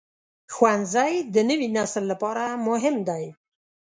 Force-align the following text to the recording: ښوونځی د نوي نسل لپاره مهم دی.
ښوونځی 0.53 1.13
د 1.33 1.35
نوي 1.49 1.67
نسل 1.77 2.03
لپاره 2.11 2.43
مهم 2.67 2.95
دی. 3.09 3.23